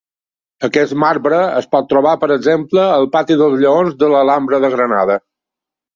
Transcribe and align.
Aquest 0.67 0.95
marbre 1.01 1.41
es 1.59 1.67
pot 1.75 1.89
trobar, 1.91 2.15
per 2.23 2.31
exemple, 2.37 2.85
al 2.97 3.07
Pati 3.17 3.37
dels 3.43 3.61
Lleons 3.65 4.01
de 4.03 4.11
l'Alhambra 4.15 4.65
de 4.65 4.77
Granada. 4.79 5.21